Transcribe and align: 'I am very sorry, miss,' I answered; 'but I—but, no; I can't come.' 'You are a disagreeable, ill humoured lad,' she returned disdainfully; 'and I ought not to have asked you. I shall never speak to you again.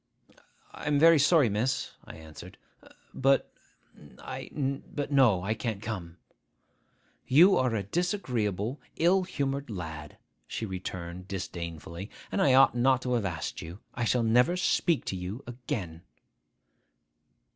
'I 0.73 0.87
am 0.87 0.97
very 0.97 1.19
sorry, 1.19 1.47
miss,' 1.47 1.91
I 2.05 2.15
answered; 2.15 2.57
'but 3.13 3.53
I—but, 4.17 5.11
no; 5.11 5.43
I 5.43 5.53
can't 5.53 5.79
come.' 5.79 6.17
'You 7.27 7.55
are 7.55 7.75
a 7.75 7.83
disagreeable, 7.83 8.81
ill 8.95 9.21
humoured 9.25 9.69
lad,' 9.69 10.17
she 10.47 10.65
returned 10.65 11.27
disdainfully; 11.27 12.09
'and 12.31 12.41
I 12.41 12.55
ought 12.55 12.73
not 12.73 13.03
to 13.03 13.13
have 13.13 13.25
asked 13.25 13.61
you. 13.61 13.77
I 13.93 14.03
shall 14.05 14.23
never 14.23 14.57
speak 14.57 15.05
to 15.05 15.15
you 15.15 15.43
again. 15.45 16.01